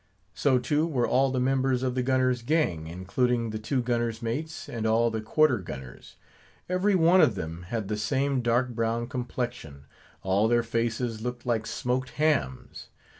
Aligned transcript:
So, 0.33 0.57
too, 0.57 0.87
were 0.87 1.07
all 1.07 1.29
the 1.29 1.39
members 1.39 1.83
of 1.83 1.93
the 1.93 2.01
gunner's 2.01 2.41
gang; 2.41 2.87
including 2.87 3.51
the 3.51 3.59
two 3.59 3.83
gunner's 3.83 4.19
mates, 4.19 4.67
and 4.67 4.87
all 4.87 5.11
the 5.11 5.21
quarter 5.21 5.59
gunners. 5.59 6.15
Every 6.67 6.95
one 6.95 7.21
of 7.21 7.35
them 7.35 7.65
had 7.67 7.87
the 7.87 7.97
same 7.97 8.41
dark 8.41 8.69
brown 8.69 9.05
complexion; 9.05 9.85
all 10.23 10.47
their 10.47 10.63
faces 10.63 11.21
looked 11.21 11.45
like 11.45 11.67
smoked 11.67 12.13
hams. 12.17 12.87